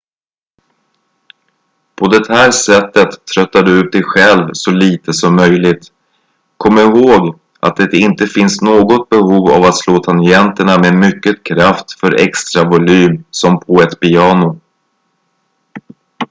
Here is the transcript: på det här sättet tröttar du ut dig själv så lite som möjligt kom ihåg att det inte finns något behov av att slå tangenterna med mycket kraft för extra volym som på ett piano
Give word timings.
på 1.95 2.07
det 2.07 2.25
här 2.29 2.51
sättet 2.51 3.25
tröttar 3.25 3.63
du 3.63 3.79
ut 3.79 3.91
dig 3.91 4.03
själv 4.03 4.49
så 4.53 4.71
lite 4.71 5.13
som 5.13 5.35
möjligt 5.35 5.85
kom 6.57 6.77
ihåg 6.77 7.39
att 7.59 7.75
det 7.75 7.93
inte 7.97 8.27
finns 8.27 8.61
något 8.61 9.09
behov 9.09 9.51
av 9.51 9.63
att 9.63 9.75
slå 9.77 9.99
tangenterna 9.99 10.77
med 10.79 10.93
mycket 10.99 11.43
kraft 11.43 11.99
för 11.99 12.19
extra 12.21 12.69
volym 12.69 13.23
som 13.31 13.59
på 13.59 13.81
ett 13.81 13.99
piano 13.99 14.59